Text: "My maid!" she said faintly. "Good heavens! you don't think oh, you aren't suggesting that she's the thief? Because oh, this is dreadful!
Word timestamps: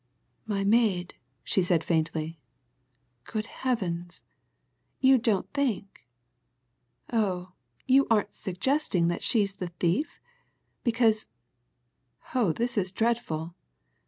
"My 0.47 0.63
maid!" 0.63 1.13
she 1.43 1.61
said 1.61 1.83
faintly. 1.83 2.39
"Good 3.23 3.45
heavens! 3.45 4.23
you 4.99 5.19
don't 5.19 5.47
think 5.53 6.07
oh, 7.13 7.51
you 7.85 8.07
aren't 8.09 8.33
suggesting 8.33 9.09
that 9.09 9.21
she's 9.21 9.57
the 9.57 9.67
thief? 9.67 10.19
Because 10.83 11.27
oh, 12.33 12.51
this 12.51 12.79
is 12.79 12.91
dreadful! 12.91 13.53